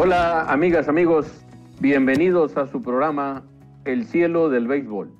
[0.00, 1.44] Hola amigas, amigos,
[1.80, 3.42] bienvenidos a su programa
[3.84, 5.10] El cielo del béisbol.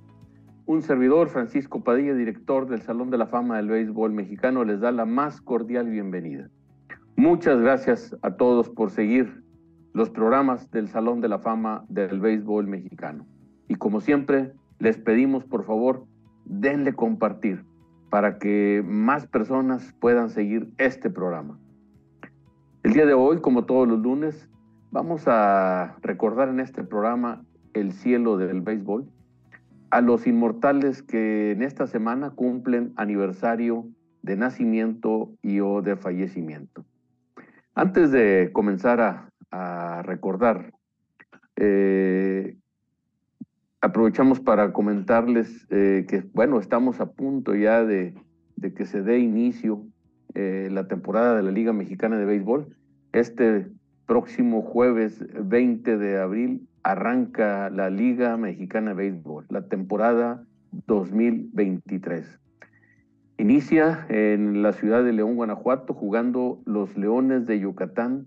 [0.66, 4.93] Un servidor, Francisco Padilla, director del Salón de la Fama del Béisbol Mexicano, les da
[4.93, 6.48] la más cordial bienvenida.
[7.16, 9.43] Muchas gracias a todos por seguir
[9.95, 13.27] los programas del Salón de la Fama del Béisbol Mexicano.
[13.66, 16.05] Y como siempre, les pedimos por favor,
[16.45, 17.65] denle compartir
[18.10, 21.59] para que más personas puedan seguir este programa.
[22.84, 24.48] El día de hoy, como todos los lunes,
[24.91, 29.09] vamos a recordar en este programa el cielo del béisbol
[29.91, 33.87] a los inmortales que en esta semana cumplen aniversario
[34.23, 36.84] de nacimiento y o de fallecimiento.
[37.74, 40.73] Antes de comenzar a, recordar,
[41.56, 42.56] eh,
[43.80, 48.14] aprovechamos para comentarles eh, que, bueno, estamos a punto ya de,
[48.77, 49.86] que se dé inicio
[50.34, 52.77] eh, la temporada de la Liga Mexicana de Béisbol.
[53.12, 53.69] Este
[54.09, 60.42] próximo jueves 20 de abril arranca la Liga Mexicana de Béisbol, la temporada
[60.87, 62.41] 2023.
[63.37, 68.27] Inicia en la ciudad de León, Guanajuato, jugando los Leones de Yucatán,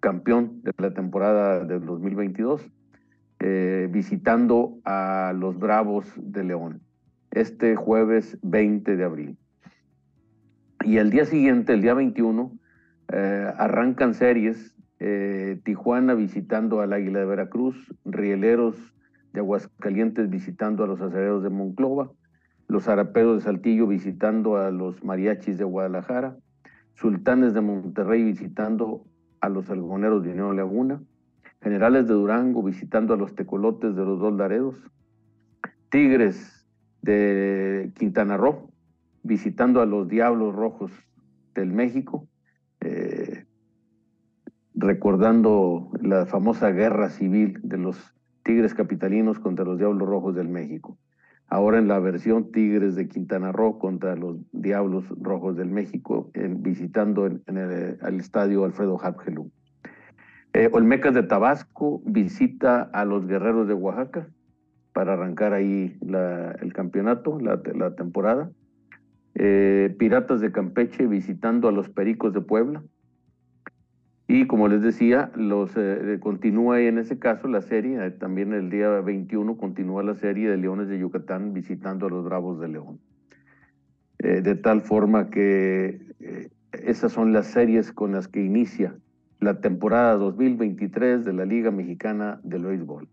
[0.00, 2.70] campeón de la temporada del 2022
[3.40, 6.82] eh, visitando a los Bravos de León
[7.30, 9.36] este jueves 20 de abril.
[10.84, 12.52] Y el día siguiente, el día 21,
[13.12, 18.76] eh, arrancan series, eh, Tijuana visitando al Águila de Veracruz, Rieleros
[19.32, 22.10] de Aguascalientes visitando a los Acereros de Monclova,
[22.68, 26.36] los Araperos de Saltillo visitando a los Mariachis de Guadalajara,
[26.94, 29.04] Sultanes de Monterrey visitando
[29.40, 31.02] a los Algoneros de Unión Laguna,
[31.60, 34.76] Generales de Durango visitando a los tecolotes de los dos Laredos,
[35.90, 36.66] Tigres
[37.02, 38.70] de Quintana Roo
[39.22, 40.92] visitando a los Diablos Rojos
[41.54, 42.28] del México,
[44.74, 50.98] recordando la famosa guerra civil de los Tigres capitalinos contra los Diablos Rojos del México.
[51.48, 57.26] Ahora en la versión Tigres de Quintana Roo contra los Diablos Rojos del México, visitando
[57.26, 59.50] en, el, estadio Alfredo Harpgelú.
[60.52, 64.28] Eh, Olmecas de Tabasco visita a los Guerreros de Oaxaca
[64.92, 65.98] para arrancar ahí
[66.60, 68.50] el campeonato, la, temporada.
[69.34, 72.82] Eh, Piratas de Campeche visitando a los Pericos de Puebla.
[74.26, 78.88] Y como les decía, los, eh, continúa en ese caso la serie, también el día
[79.00, 83.00] 21 continúa la serie de Leones de Yucatán visitando a los Bravos de León.
[84.18, 86.00] de tal forma que
[86.72, 88.96] esas son las series con las que inicia
[89.40, 93.08] la temporada 2023 de la Liga Mexicana del Béisbol.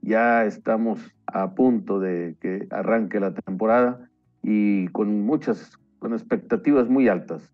[0.00, 4.08] Ya estamos a punto de que arranque la temporada
[4.42, 7.52] y con muchas, con expectativas muy altas.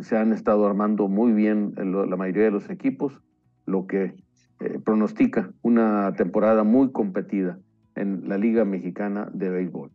[0.00, 3.20] Se han estado armando muy bien la mayoría de los equipos,
[3.66, 4.14] lo que
[4.60, 7.58] eh, pronostica una temporada muy competida
[7.94, 9.90] en la Liga Mexicana de Béisbol.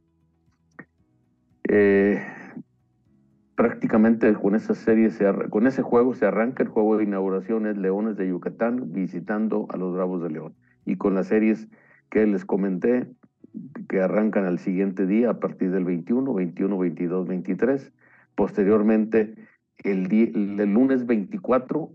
[1.67, 2.21] Eh,
[3.55, 7.77] prácticamente con esa serie, se, con ese juego se arranca el juego de inauguración, es
[7.77, 10.55] Leones de Yucatán visitando a los Bravos de León.
[10.85, 11.67] Y con las series
[12.09, 13.07] que les comenté,
[13.87, 17.93] que arrancan al siguiente día a partir del 21, 21, 22, 23.
[18.35, 19.35] Posteriormente,
[19.83, 21.91] el, lunes 24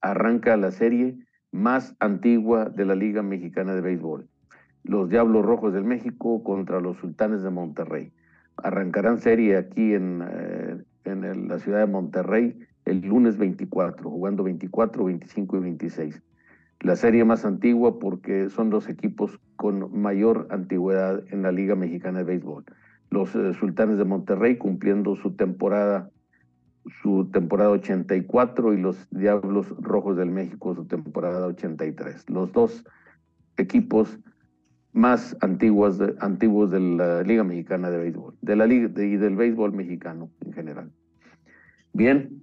[0.00, 1.16] arranca la serie
[1.52, 4.26] más antigua de la Liga Mexicana de Béisbol.
[4.84, 8.12] Los Diablos Rojos del México contra los Sultanes de Monterrey.
[8.56, 15.56] Arrancarán serie aquí en, eh, la ciudad de Monterrey el lunes 24, jugando 24, 25
[15.56, 16.22] y 26.
[16.80, 22.18] La serie más antigua porque son los equipos con mayor antigüedad en la Liga Mexicana
[22.18, 22.64] de Béisbol.
[23.10, 26.10] Los eh, Sultanes de Monterrey cumpliendo su temporada
[27.02, 32.28] su temporada 84 y los Diablos Rojos del México su temporada 83.
[32.28, 32.84] Los dos
[33.56, 34.18] equipos
[34.92, 39.72] más antiguas antiguos de la Liga Mexicana de Béisbol, de la Liga y del béisbol
[39.72, 40.92] mexicano en general.
[41.94, 42.42] Bien,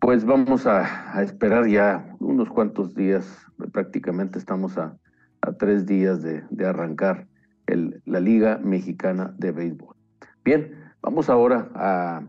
[0.00, 4.98] pues vamos a, esperar ya unos cuantos días, prácticamente estamos a,
[5.58, 7.26] tres días de, arrancar
[8.04, 9.96] la Liga Mexicana de Béisbol.
[10.44, 12.22] Bien, vamos ahora a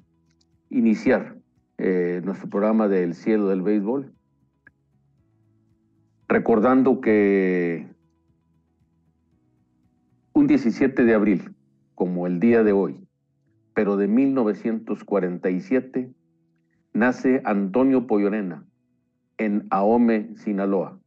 [0.69, 1.37] iniciar
[1.77, 4.11] eh, nuestro programa del cielo del béisbol
[6.27, 7.87] recordando que
[10.33, 11.53] un 17 de abril,
[11.93, 13.07] como el día de hoy,
[13.75, 16.11] pero de 1947,
[16.93, 18.65] nace Antonio Pollorena
[19.37, 20.97] en Ahome, Sinaloa.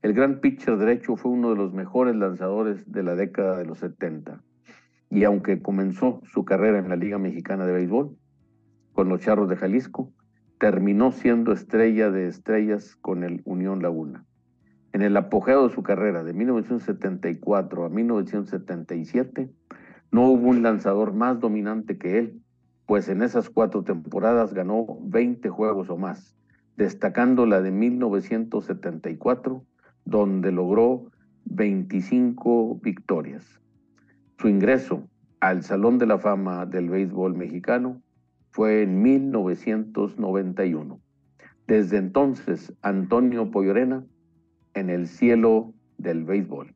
[0.00, 3.78] El gran pitcher derecho fue uno de los mejores lanzadores de la década de los
[3.78, 4.40] 70.
[5.12, 8.16] Y aunque comenzó su carrera en la Liga Mexicana de Béisbol,
[8.94, 10.10] con los Charros de Jalisco,
[10.58, 14.24] terminó siendo estrella de estrellas con el Unión Laguna.
[14.94, 19.50] En el apogeo de su carrera de 1974 a 1977,
[20.12, 22.40] no hubo un lanzador más dominante que él,
[22.86, 26.34] pues en esas cuatro temporadas ganó 20 juegos o más,
[26.78, 29.62] destacando la de 1974,
[30.06, 31.10] donde logró
[31.44, 33.61] 25 victorias.
[34.42, 35.08] Su ingreso
[35.38, 38.02] al Salón de la Fama del Béisbol Mexicano
[38.50, 41.00] fue en 1991.
[41.68, 44.04] Desde entonces, Antonio Poyorena
[44.74, 46.74] en el cielo del béisbol.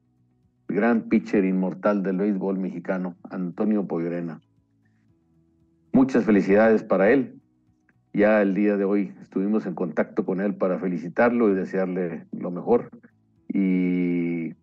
[0.68, 4.40] Gran pitcher inmortal del béisbol mexicano, Antonio Poyorena.
[5.92, 7.40] Muchas felicidades para él.
[8.12, 12.52] Ya el día de hoy estuvimos en contacto con él para felicitarlo y desearle lo
[12.52, 12.90] mejor.
[13.48, 14.54] Y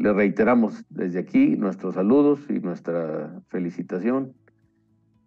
[0.00, 4.32] le reiteramos desde aquí nuestros saludos y nuestra felicitación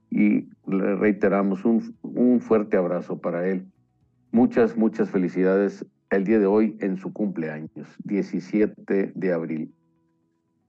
[0.09, 3.67] y le reiteramos un, un, fuerte abrazo para él.
[4.31, 9.71] Muchas, muchas felicidades el día de hoy en su cumpleaños, 17 de abril.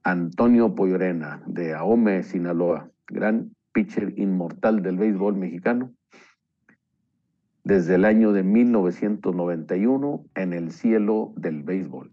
[0.03, 5.95] Antonio Poyorena de Ahome, Sinaloa, gran pitcher inmortal del béisbol mexicano,
[7.65, 12.13] desde el año de 1991 en el cielo del béisbol.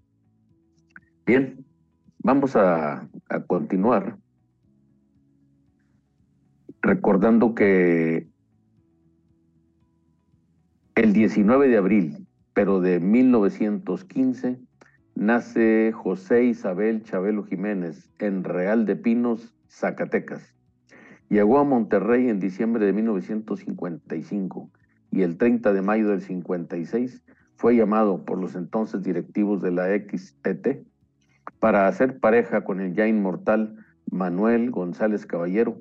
[1.25, 1.65] Bien,
[2.23, 3.09] Vamos a,
[3.47, 4.15] continuar
[6.83, 8.27] recordando que
[10.94, 14.59] el 19 de abril, pero de 1915,
[15.15, 20.53] nace José Isabel Chabelo Jiménez en Real de Pinos, Zacatecas.
[21.27, 24.69] Llegó a Monterrey en diciembre de 1955
[25.09, 27.23] y el 30 de mayo del 56
[27.56, 30.90] fue llamado por los entonces directivos de la XET
[31.61, 33.75] para hacer pareja con el ya inmortal
[34.09, 35.77] Manuel González Caballero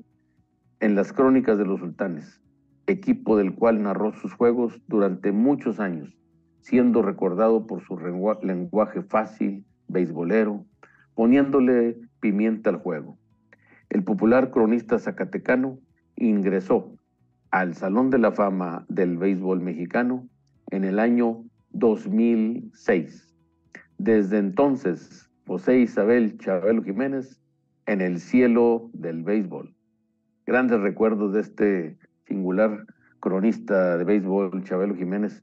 [0.79, 2.43] en las Crónicas de los Sultanes,
[2.87, 6.19] equipo del cual narró sus juegos durante muchos años,
[6.61, 10.67] siendo recordado por su lenguaje fácil, beisbolero,
[11.15, 13.17] poniéndole pimienta al juego.
[13.89, 15.79] El popular cronista zacatecano
[16.15, 16.95] ingresó
[17.51, 20.29] al Salón de la Fama del Béisbol Mexicano
[20.71, 23.35] en el año 2006.
[23.97, 27.41] Desde entonces José Isabel Chabelo Jiménez
[27.87, 29.75] en el cielo del béisbol.
[30.47, 31.99] Grandes recuerdos de este
[32.29, 32.87] singular
[33.19, 35.43] cronista de béisbol, Chabelo Jiménez,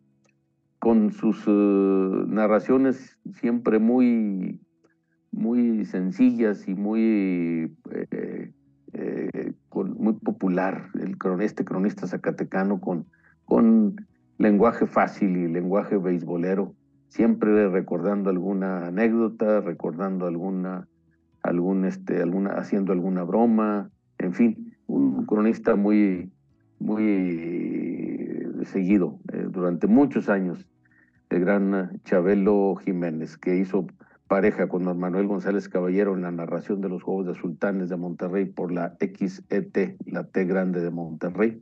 [0.80, 4.62] con sus eh, narraciones siempre muy,
[5.34, 8.54] muy sencillas y muy, eh,
[8.94, 13.08] eh, muy popular, el, este cronista zacatecano con,
[13.44, 14.08] con
[14.38, 16.74] lenguaje fácil y lenguaje beisbolero
[17.08, 20.88] siempre recordando alguna anécdota, recordando alguna,
[21.42, 23.90] algún, este, alguna, haciendo alguna broma,
[24.20, 26.32] en fin, un cronista muy,
[26.80, 30.68] muy seguido eh, durante muchos años,
[31.30, 33.88] el gran Chabelo Jiménez, que hizo
[34.28, 38.46] pareja con Manuel González Caballero en la narración de los Juegos de Sultanes de Monterrey
[38.46, 41.62] por la XET, la T grande de Monterrey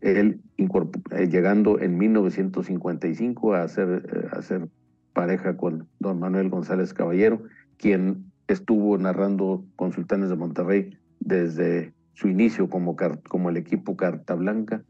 [0.00, 4.68] él eh, llegando en 1955 a hacer, eh, a hacer
[5.12, 7.42] pareja con don Manuel González Caballero,
[7.76, 12.96] quien estuvo narrando con Sultanes de Monterrey desde su inicio como,
[13.28, 14.82] como el equipo Carta Blanca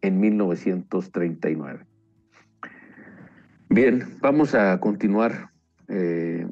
[0.00, 1.84] en 1939.
[3.68, 5.50] Bien, vamos a continuar.
[5.88, 6.46] Eh,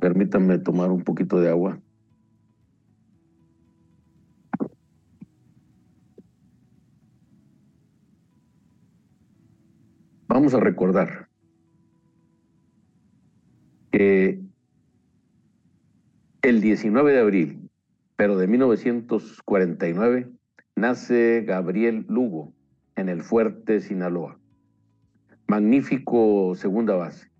[0.00, 1.80] permítanme tomar un poquito de agua.
[10.28, 11.28] Vamos a recordar
[13.92, 14.40] que
[16.42, 17.70] el 19 de abril,
[18.16, 20.28] pero de 1949,
[20.74, 22.52] nace Gabriel Lugo
[22.96, 24.38] en el Fuerte Sinaloa.
[25.46, 27.30] Magnífico segunda base.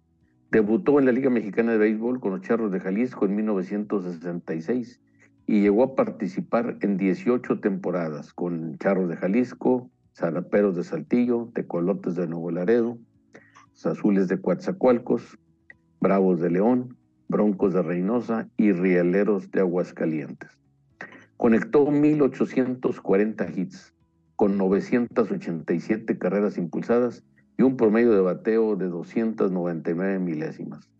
[0.52, 5.00] Debutó en la Liga Mexicana de Béisbol con los Charros de Jalisco en 1966
[5.48, 12.14] y llegó a participar en 18 temporadas con Charros de Jalisco, Zaraperos de Saltillo, Tecolotes
[12.14, 12.96] de Nuevo Laredo,
[13.84, 15.38] Azules de Coatzacoalcos,
[16.00, 16.96] Bravos de León,
[17.28, 20.58] Broncos de Reynosa y Rieleros de Aguascalientes.
[21.36, 23.92] Conectó 1.840 hits
[24.36, 27.22] con 987 carreras impulsadas
[27.58, 30.90] y un promedio de bateo de 299 milésimas.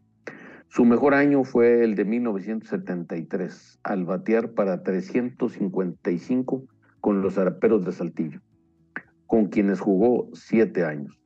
[0.68, 6.64] Su mejor año fue el de 1973, al batear para 355
[7.00, 8.42] con los Zaraperos de Saltillo
[9.26, 11.18] con quienes jugó siete años.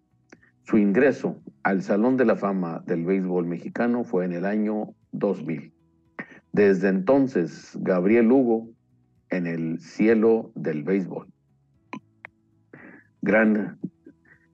[0.62, 5.72] Su ingreso al Salón de la Fama del Béisbol Mexicano fue en el año 2000.
[6.52, 8.68] Desde entonces, Gabriel Hugo
[9.30, 11.28] en el cielo del béisbol.
[13.22, 13.78] gran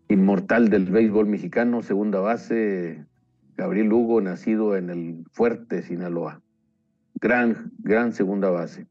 [0.09, 3.05] inmortal del béisbol mexicano, segunda base,
[3.57, 6.43] Gabriel Hugo, nacido en el fuerte Sinaloa.
[7.15, 8.87] Gran, gran segunda base.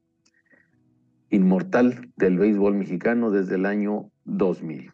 [1.29, 4.91] Inmortal del béisbol mexicano desde el año 2000.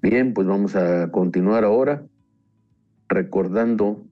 [0.00, 2.06] Bien, pues vamos a continuar ahora
[3.08, 4.06] recordando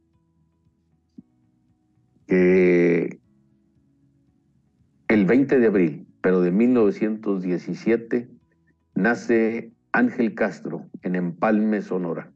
[2.27, 3.21] que
[5.09, 8.29] el 20 de abril, pero de 1917,
[8.95, 12.33] nace Ángel Castro en Empalme, Sonora.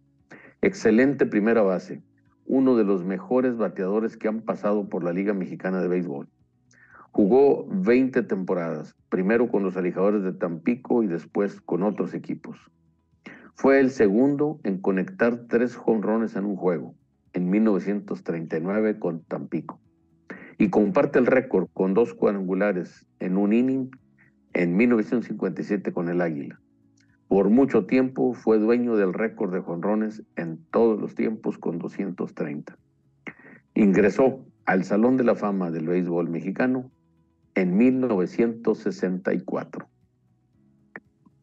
[0.63, 2.03] Excelente primera base,
[2.51, 6.27] uno de los mejores bateadores que han pasado por la Liga Mexicana de Béisbol.
[7.13, 12.59] Jugó 20 temporadas, primero con los Alijadores de Tampico y después con otros equipos.
[13.55, 16.97] Fue el segundo en conectar tres jonrones en un juego,
[17.35, 19.79] en 1939 con Tampico.
[20.59, 23.91] Y comparte el récord con dos cuadrangulares en un inning
[24.55, 26.61] en 1957 con el Águila.
[27.31, 32.77] Por mucho tiempo fue dueño del récord de jonrones en todos los tiempos con 230.
[33.77, 36.91] Ingresó al Salón de la Fama del Béisbol Mexicano
[37.55, 39.89] en 1964.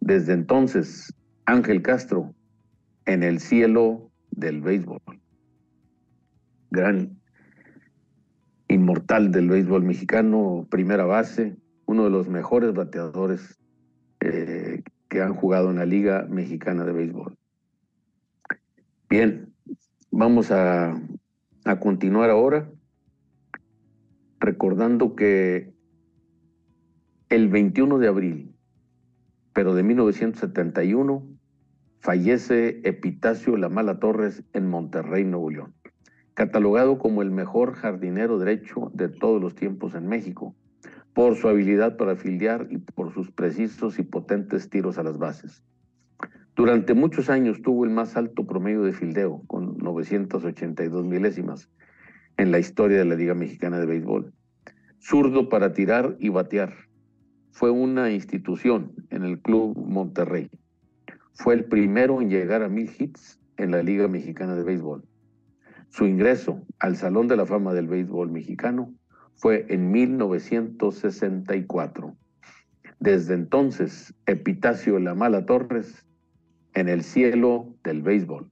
[0.01, 1.13] Desde entonces,
[1.45, 2.35] Ángel Castro
[3.05, 4.99] en el cielo del béisbol.
[6.69, 7.17] Gran
[8.67, 13.57] inmortal del béisbol mexicano, primera base, uno de los mejores bateadores
[14.19, 17.37] eh, que han jugado en la Liga Mexicana de Béisbol.
[19.09, 19.53] Bien,
[20.11, 20.99] vamos a,
[21.65, 22.69] a continuar ahora
[24.39, 25.73] recordando que
[27.29, 28.55] el 21 de abril,
[29.53, 31.27] pero de 1971,
[31.99, 35.73] fallece Epitacio La Mala Torres en Monterrey, Nuevo León,
[36.35, 40.55] catalogado como el mejor jardinero derecho de todos los tiempos en México,
[41.17, 45.63] por su habilidad para filiar y por sus precisos y potentes tiros a las bases.
[46.55, 51.71] Durante muchos años tuvo el más alto promedio de fildeo, con 982 milésimas,
[52.37, 54.31] en la historia de la Liga Mexicana de Béisbol.
[54.99, 56.75] Zurdo para tirar y batear.
[57.49, 60.51] Fue una institución en el Club Monterrey.
[61.33, 65.03] Fue el primero en llegar a mil hits en la Liga Mexicana de Béisbol.
[65.89, 68.93] Su ingreso al Salón de la Fama del Béisbol Mexicano
[69.37, 72.15] fue en 1964.
[72.99, 76.03] Desde entonces, Epitacio La Mala Torres
[76.73, 78.49] en el cielo del béisbol.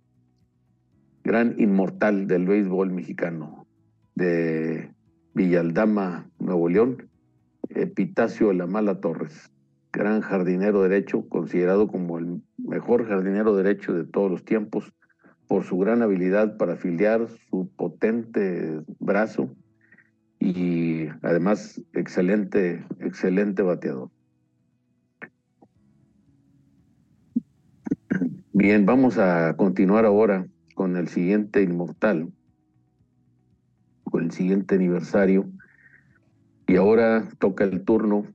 [1.24, 3.66] Gran inmortal del béisbol mexicano
[4.14, 4.92] de
[5.34, 7.10] Villaldama, Nuevo León,
[7.70, 9.52] Epitacio La Mala Torres,
[9.92, 14.94] gran jardinero derecho, considerado como el mejor jardinero derecho de todos los tiempos
[15.48, 19.50] por su gran habilidad para afiliar su potente brazo
[20.46, 24.12] y además excelente, excelente bateador.
[28.54, 32.32] Bien, vamos a continuar ahora con el siguiente inmortal,
[34.04, 35.50] con el siguiente aniversario.
[36.68, 38.28] Y ahora toca el turno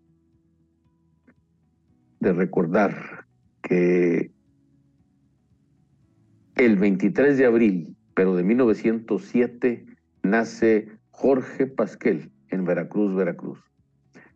[2.18, 3.24] de recordar
[3.62, 4.32] que
[6.56, 9.86] el 23 de abril, pero de 1907,
[10.24, 13.58] nace Jorge Pasquel en Veracruz, Veracruz.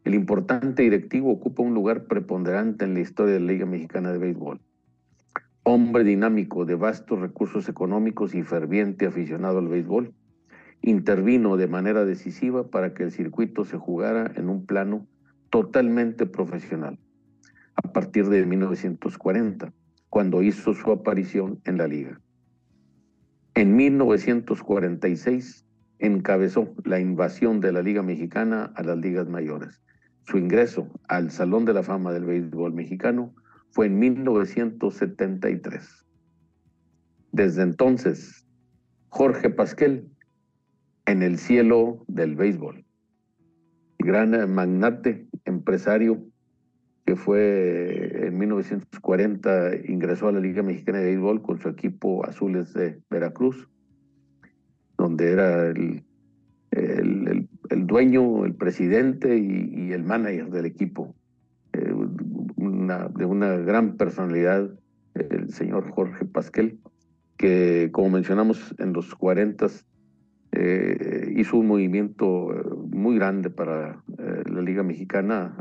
[0.04, 4.18] El importante directivo ocupa un lugar preponderante en la historia de la Liga Mexicana de
[4.18, 4.60] Béisbol.
[5.62, 10.12] Hombre dinámico de vastos recursos económicos y ferviente aficionado al béisbol,
[10.82, 15.06] intervino de manera decisiva para que el circuito se jugara en un plano
[15.48, 16.98] totalmente profesional
[17.76, 19.72] a partir de 1940,
[20.10, 22.20] cuando hizo su aparición en la liga.
[23.54, 25.64] En 1946
[25.98, 29.80] encabezó la invasión de la Liga Mexicana a las ligas mayores.
[30.26, 33.34] Su ingreso al Salón de la Fama del Béisbol Mexicano
[33.70, 36.06] fue en 1973.
[37.32, 38.46] Desde entonces,
[39.08, 40.08] Jorge Pasquel
[41.06, 42.84] en el cielo del béisbol.
[43.98, 46.24] Gran magnate, empresario,
[47.04, 52.72] que fue en 1940 ingresó a la Liga Mexicana de Béisbol con su equipo Azules
[52.72, 53.68] de Veracruz,
[55.04, 56.02] donde era el,
[56.70, 61.14] el, dueño, el presidente y, el manager del equipo.
[61.73, 61.94] Eh,
[63.16, 64.70] de una gran personalidad,
[65.14, 66.78] el señor Jorge Pasquel,
[67.37, 69.66] que como mencionamos en los 40
[70.52, 75.56] eh, hizo un movimiento eh, muy grande para eh, la Liga Mexicana,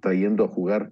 [0.00, 0.90] trayendo a jugar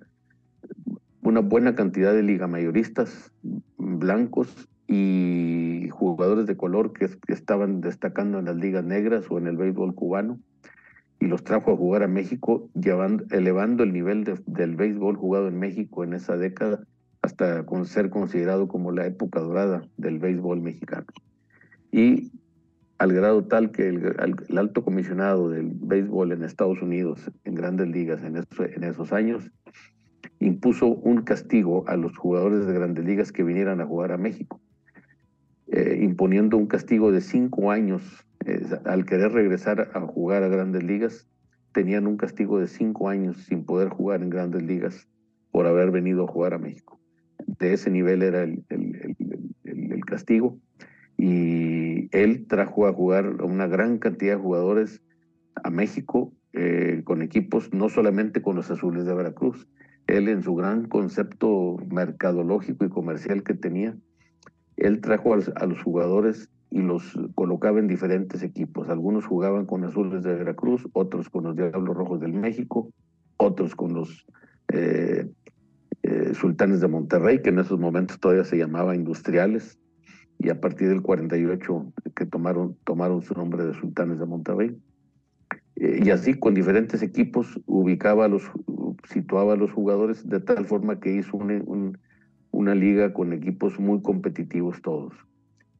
[1.21, 3.31] una buena cantidad de liga mayoristas
[3.77, 9.57] blancos y jugadores de color que, estaban destacando en las ligas negras o en el
[9.57, 10.39] béisbol cubano.
[11.21, 15.57] y los trajo a jugar a México, llevando, elevando el nivel del béisbol jugado en
[15.57, 16.81] México en esa década
[17.23, 21.07] hasta con ser considerado como la época dorada del béisbol mexicano.
[21.93, 22.33] Y
[22.99, 28.23] al grado tal que el, alto comisionado del béisbol en Estados Unidos, en grandes ligas
[28.23, 29.51] en, en esos años,
[30.41, 34.61] impuso un castigo a los jugadores de grandes ligas que vinieran a jugar a México,
[35.73, 38.25] eh, imponiendo un castigo de cinco años.
[38.47, 41.29] Eh, al querer regresar a jugar a grandes ligas,
[41.73, 45.09] tenían un castigo de cinco años sin poder jugar en grandes ligas
[45.50, 47.02] por haber venido a jugar a México
[47.59, 48.64] de ese nivel era el,
[50.07, 50.59] castigo.
[51.17, 55.02] Y él trajo a jugar una gran cantidad de jugadores
[55.62, 59.69] a México eh, con equipos, no solamente con los azules de Veracruz.
[60.07, 63.97] Él en su gran concepto mercadológico y comercial que tenía,
[64.76, 68.88] él trajo a, los jugadores y los colocaba en diferentes equipos.
[68.88, 72.91] Algunos jugaban con azules de Veracruz, otros con los Diablos Rojos del México,
[73.37, 74.26] otros con los
[74.73, 75.29] eh,
[76.02, 79.79] eh, sultanes de Monterrey, que en esos momentos todavía se llamaba Industriales,
[80.38, 84.76] y a partir del 48 que tomaron, tomaron su nombre de Sultanes de Monterrey.
[85.76, 88.50] Eh, y así con diferentes equipos ubicaba los,
[89.09, 91.38] situaba a los jugadores de tal forma que hizo
[92.62, 95.14] una liga con equipos muy competitivos todos.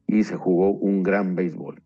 [0.05, 1.81] Y se jugó un gran béisbol.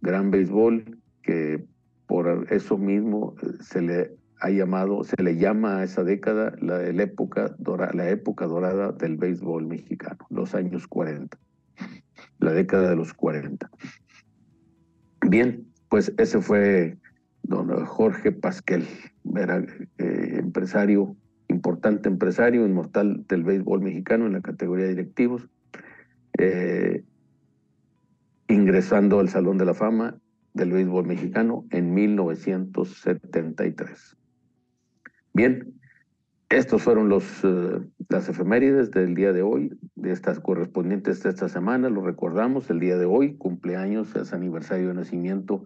[0.00, 1.64] Gran béisbol que
[2.06, 6.82] por eso mismo eh, se le ha llamado, se le llama a esa década la,
[6.84, 11.38] época, dorada, la época dorada del béisbol mexicano, los años 40,
[12.40, 13.70] la década de los 40.
[15.28, 16.98] Bien, pues ese fue
[17.42, 18.86] don Jorge Pasquel,
[19.36, 19.64] era,
[19.98, 21.16] eh, empresario,
[21.52, 25.48] importante empresario, inmortal del béisbol mexicano en la categoría de directivos,
[26.38, 27.04] eh,
[28.48, 30.16] ingresando al Salón de la Fama
[30.54, 34.16] del béisbol mexicano en 1973.
[35.32, 35.72] Bien,
[36.50, 41.48] estos fueron los, eh, las efemérides del día de hoy, de estas correspondientes de esta
[41.48, 41.88] semana.
[41.88, 45.64] Lo recordamos, el día de hoy, cumpleaños, es aniversario de nacimiento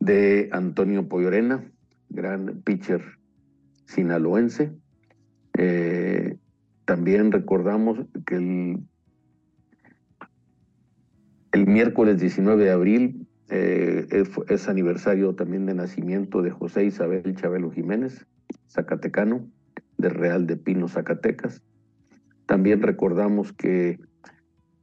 [0.00, 1.64] de Antonio Poyorena,
[2.10, 3.00] gran pitcher
[3.86, 4.72] sinaloense.
[5.58, 6.36] Eh,
[6.84, 8.36] también recordamos que
[11.52, 17.34] el, miércoles 19 de abril eh, es, es, aniversario también de nacimiento de José Isabel
[17.36, 18.26] Chabelo Jiménez,
[18.68, 19.46] Zacatecano,
[19.98, 21.62] de Real de Pino, Zacatecas.
[22.46, 23.98] También recordamos que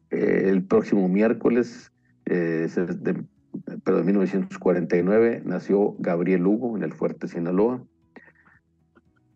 [0.10, 1.92] eh, el próximo miércoles,
[2.26, 3.24] eh, de,
[3.84, 7.84] pero de 1949, nació Gabriel Hugo en el Fuerte Sinaloa.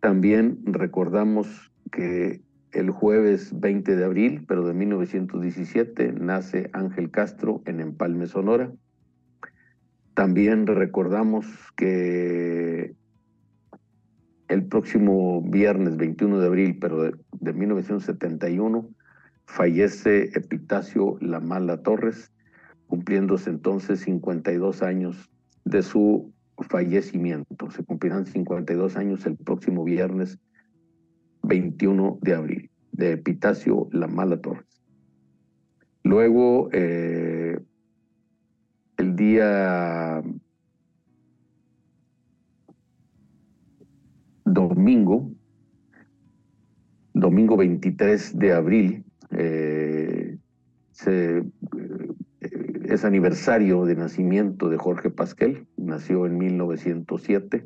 [0.06, 2.39] También recordamos que
[2.74, 8.72] el jueves 20 de abril, pero de 1917, nace Ángel Castro en Empalme, Sonora.
[10.13, 12.94] También recordamos que
[14.48, 17.02] el próximo viernes 21 de abril, pero
[17.39, 18.88] de, 1971,
[19.48, 22.32] fallece Epitacio Lamala Torres,
[22.86, 25.32] cumpliéndose entonces 52 años
[25.63, 26.32] de su
[26.63, 27.70] fallecimiento.
[27.72, 30.39] Se cumplirán 52 años el próximo viernes
[31.44, 34.65] 21 de abril, de Epitacio Lamala Torres.
[36.04, 37.58] Luego, eh,
[38.98, 40.22] el día
[44.46, 45.32] domingo,
[47.13, 50.38] domingo 23 de abril, eh,
[51.08, 51.44] eh,
[52.89, 57.65] es aniversario de nacimiento de Jorge Pasquel, nació en 1907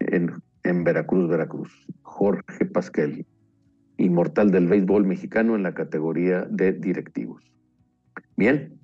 [0.00, 0.32] en,
[0.62, 1.86] en Veracruz, Veracruz.
[2.02, 3.26] Jorge Pasquel,
[3.96, 7.42] inmortal del béisbol mexicano en la categoría de directivos.
[8.36, 8.74] Bien,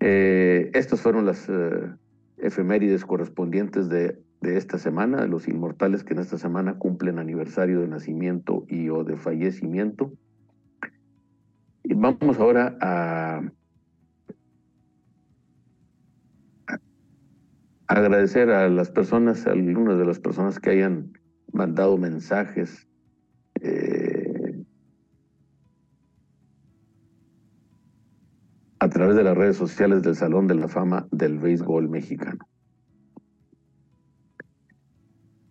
[0.00, 1.50] eh, estas fueron las
[2.38, 7.88] efemérides correspondientes de de esta semana, los inmortales que en esta semana cumplen aniversario de
[7.88, 10.12] nacimiento y o de fallecimiento.
[11.82, 13.42] Y vamos ahora a,
[17.88, 21.12] agradecer a las personas, a algunas de las personas que hayan
[21.52, 22.86] mandado mensajes.
[23.62, 24.64] Eh,
[28.78, 32.46] a través de las redes sociales del Salón de la Fama del Béisbol Mexicano.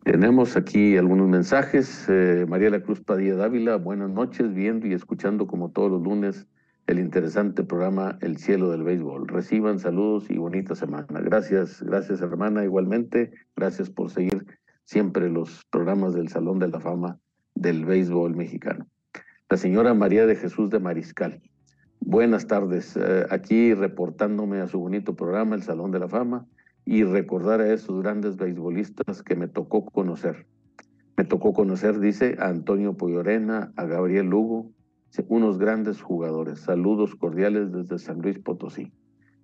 [0.03, 2.05] Tenemos aquí algunos mensajes.
[2.07, 6.47] Eh, María La Cruz Padilla Dávila, buenas noches, viendo y escuchando como todos los lunes
[6.87, 9.27] el interesante programa El Cielo del Béisbol.
[9.27, 11.19] Reciban saludos y bonita semana.
[11.21, 13.31] Gracias, gracias hermana, igualmente.
[13.55, 14.45] Gracias por seguir
[14.83, 17.19] siempre los programas del Salón de la Fama
[17.55, 18.87] del Béisbol Mexicano.
[19.49, 21.41] La señora María de Jesús de Mariscal.
[21.99, 26.45] Buenas tardes, eh, aquí reportándome a su bonito programa, El Salón de la Fama
[26.85, 30.45] y recordar a esos grandes beisbolistas que me tocó conocer.
[31.17, 34.71] Me tocó conocer, dice, a Antonio Poyorena, a Gabriel Lugo,
[35.27, 36.59] unos grandes jugadores.
[36.59, 38.91] Saludos cordiales desde San Luis Potosí.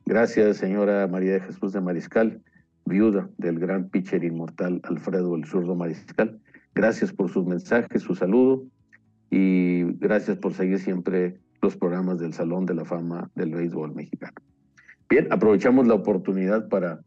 [0.05, 2.41] Gracias, señora María de Jesús de Mariscal,
[2.85, 6.39] viuda del gran pitcher inmortal Alfredo el Zurdo Mariscal.
[6.73, 8.63] Gracias por sus mensajes, su saludo
[9.29, 14.33] y gracias por seguir siempre los programas del Salón de la Fama del Béisbol Mexicano.
[15.09, 17.01] Bien, aprovechamos la oportunidad para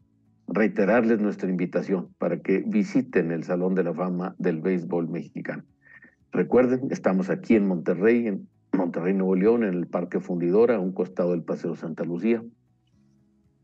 [0.46, 5.64] reiterarles nuestra invitación para que visiten el Salón de la Fama del Béisbol Mexicano.
[6.32, 10.92] Recuerden, estamos aquí en Monterrey, en Monterrey, Nuevo León, en el Parque Fundidora, a un
[10.92, 12.42] costado del Paseo Santa Lucía.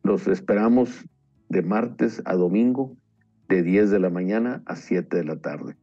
[0.02, 1.04] Los esperamos
[1.48, 2.96] de martes a domingo,
[3.48, 5.76] de 10 de la mañana a 7 de la tarde.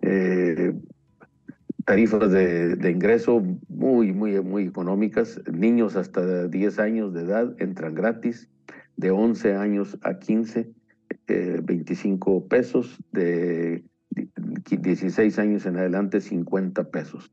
[0.00, 0.72] Eh,
[1.84, 5.40] tarifas de, ingreso muy, muy, muy económicas.
[5.52, 8.48] Niños hasta 10 años de edad entran gratis,
[8.96, 10.70] de 11 años a 15,
[11.62, 17.32] 25 eh, pesos, de 16 años en adelante 50 pesos.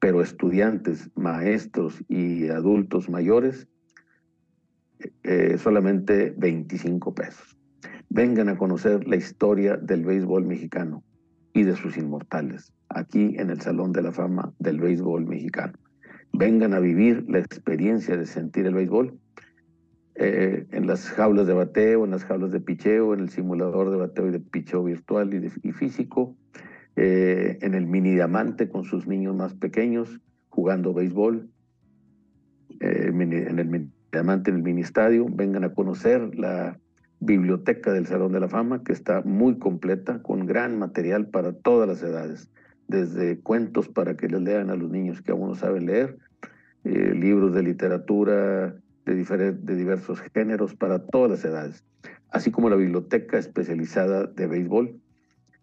[0.00, 3.68] Pero estudiantes, maestros y adultos mayores,
[5.22, 7.56] eh, solamente 25 pesos.
[8.08, 11.04] Vengan a conocer la historia del béisbol mexicano
[11.52, 15.74] y de sus inmortales, aquí en el Salón de la Fama del Béisbol Mexicano.
[16.32, 19.18] Vengan a vivir la experiencia de sentir el béisbol
[20.16, 23.96] eh, en las jaulas de bateo, en las jaulas de picheo, en el simulador de
[23.96, 26.36] bateo y de picheo virtual y, físico,
[27.02, 31.48] eh, en el mini diamante con sus niños más pequeños jugando béisbol,
[32.80, 35.26] eh, en el mini diamante en el mini estadio.
[35.30, 36.78] Vengan a conocer la
[37.20, 41.88] biblioteca del Salón de la Fama, que está muy completa, con gran material para todas
[41.88, 42.50] las edades,
[42.86, 46.18] desde cuentos para que les lean a los niños que aún no saben leer,
[46.84, 48.74] eh, libros de literatura
[49.06, 51.82] de, de diversos géneros para todas las edades,
[52.28, 55.00] así como la biblioteca especializada de béisbol,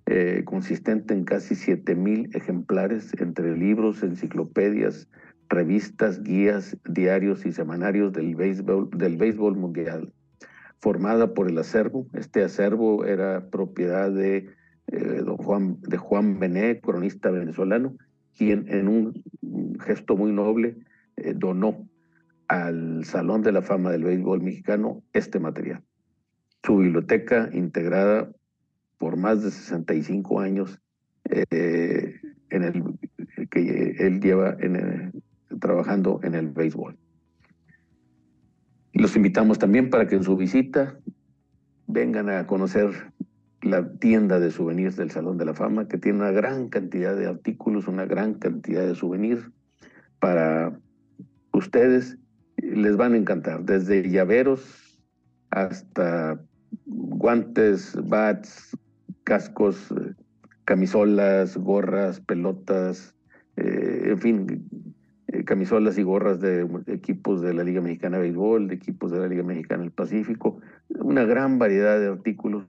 [0.09, 5.09] eh, consistente en casi 7.000 ejemplares entre libros, enciclopedias,
[5.49, 10.13] revistas, guías, diarios y semanarios del béisbol, mundial
[10.79, 12.07] formada por el acervo.
[12.13, 14.49] Este acervo era propiedad de,
[14.87, 17.97] eh, don Juan, de Juan Bené, cronista venezolano,
[18.37, 19.23] quien en un
[19.81, 20.77] gesto muy noble
[21.17, 21.85] eh, donó
[22.47, 25.83] al Salón de la Fama del Béisbol Mexicano este material.
[26.63, 28.31] Su biblioteca integrada
[28.97, 30.79] por más de 65 años
[31.29, 32.15] eh,
[32.49, 32.83] en el,
[33.49, 34.57] que él lleva
[35.60, 36.97] trabajando en el béisbol.
[38.93, 40.97] Los invitamos también para que en su visita
[41.88, 43.13] vengan a conocer
[43.62, 47.27] la tienda de souvenirs del Salón de la Fama, que tiene una gran cantidad de
[47.27, 49.49] artículos, una gran cantidad de souvenirs
[50.19, 50.79] para
[51.53, 52.17] ustedes.
[52.57, 54.99] Les van a encantar, desde llaveros
[55.49, 56.41] hasta
[56.86, 58.75] guantes, bats,
[59.27, 59.93] cascos,
[60.63, 63.13] camisolas, gorras, pelotas,
[63.57, 64.69] eh, en fin,
[65.27, 69.19] eh, camisolas y gorras de equipos de la Liga Mexicana de Béisbol, de equipos de
[69.19, 70.61] la Liga Mexicana del Pacífico,
[71.01, 72.63] una gran variedad de artículos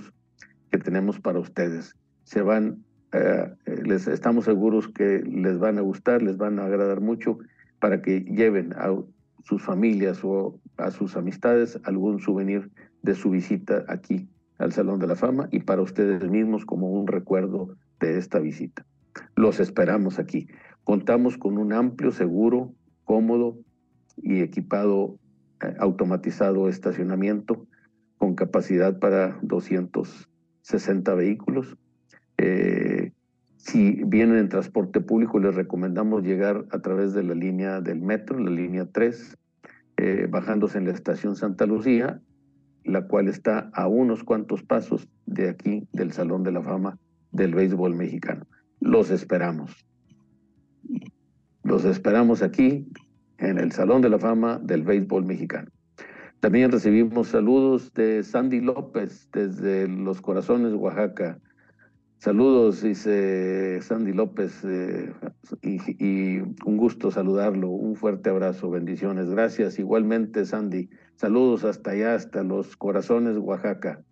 [0.73, 1.95] que tenemos para ustedes.
[2.25, 7.01] Se van, eh, les estamos seguros que les van a gustar, les van a agradar
[7.01, 7.39] mucho
[7.79, 8.97] para que lleven a
[9.45, 12.69] sus familias o a sus amistades algún souvenir
[13.03, 17.07] de su visita aquí al Salón de la Fama y para ustedes mismos como un
[17.07, 18.85] recuerdo de esta visita.
[19.37, 20.49] Los esperamos aquí.
[20.85, 22.73] Contamos con un amplio, seguro,
[23.05, 23.59] cómodo
[24.17, 25.19] y equipado
[25.63, 27.67] eh, automatizado estacionamiento
[28.17, 31.77] con capacidad para 260 vehículos.
[32.37, 33.13] Eh,
[33.57, 38.39] si vienen en transporte público, les recomendamos llegar a través de la línea del metro,
[38.39, 39.37] la línea 3,
[39.97, 42.21] eh, bajándose en la estación Santa Lucía,
[42.89, 46.99] la cual está a unos cuantos pasos de aquí, del Salón de la Fama
[47.31, 48.47] del Béisbol Mexicano.
[48.81, 49.87] Los esperamos.
[51.63, 52.89] Los esperamos aquí
[53.37, 55.69] en el Salón de la Fama del Béisbol Mexicano.
[56.41, 61.39] También recibimos saludos de Sandy López desde Los Corazones, Oaxaca.
[62.19, 65.15] Saludos, dice Sandy López, eh,
[65.63, 67.69] y, un gusto saludarlo.
[67.71, 69.31] Un fuerte abrazo, bendiciones.
[69.31, 70.91] Gracias, igualmente, Sandy.
[71.15, 74.03] Saludos hasta allá, hasta Los Corazones, Oaxaca,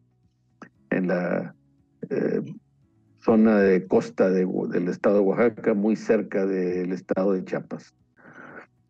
[0.90, 1.56] en la
[2.08, 2.42] eh,
[3.18, 7.92] zona de costa del estado de Oaxaca, muy cerca del estado de Chiapas.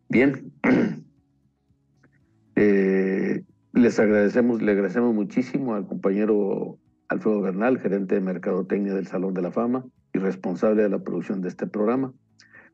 [0.09, 0.53] Bien,
[2.55, 6.77] eh, les agradecemos, le agradecemos muchísimo al compañero
[7.09, 11.41] Alfredo Bernal, gerente de Mercadotecnia del Salón de la Fama y responsable de la producción
[11.41, 12.13] de este programa.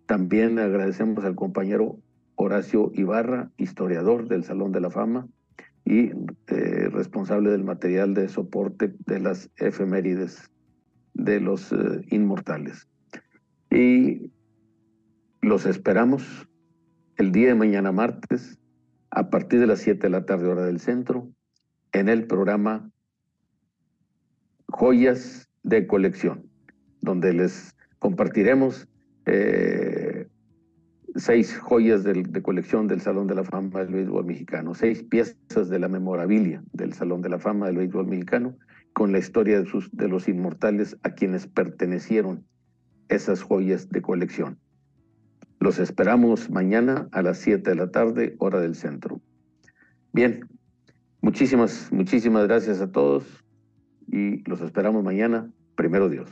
[0.06, 2.00] También agradecemos al compañero
[2.36, 5.28] Horacio Ibarra, historiador del Salón de la Fama,
[5.86, 6.12] y
[6.48, 10.50] eh, responsable del material de soporte de las efemérides
[11.14, 12.88] de los eh, inmortales.
[13.70, 14.32] Y
[15.42, 16.48] los esperamos
[17.18, 18.58] el día de mañana martes
[19.12, 21.30] a partir de las 7 de la tarde hora del centro
[21.92, 22.90] en el programa
[24.74, 26.50] Joyas de Colección,
[27.02, 28.88] donde les compartiremos
[29.28, 30.28] eh,
[31.16, 35.78] seis joyas de, colección del Salón de la Fama del Béisbol Mexicano, seis piezas de
[35.78, 38.58] la memorabilia del Salón de la Fama del Béisbol Mexicano,
[38.94, 42.44] con la historia de, sus, de los inmortales a quienes pertenecieron
[43.10, 44.58] esas joyas de colección.
[45.60, 49.22] Los esperamos mañana a las 7 de la tarde, hora del centro.
[50.14, 50.48] Bien,
[51.22, 53.43] muchísimas, muchísimas gracias a todos
[54.08, 56.30] y los esperamos mañana, primero Dios.